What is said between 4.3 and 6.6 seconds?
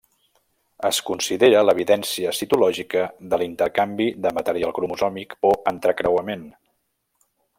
material cromosòmic o entrecreuament.